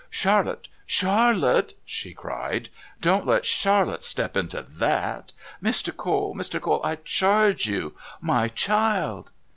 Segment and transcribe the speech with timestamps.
[0.09, 0.67] "Charlotte!
[0.87, 2.69] Charlotte!" she cried.
[3.01, 5.31] "Don't let Charlotte step into that!
[5.61, 5.95] Mr.
[5.95, 6.33] Cole!
[6.33, 6.59] Mr.
[6.59, 6.81] Cole!
[6.83, 9.29] I charge you my child!"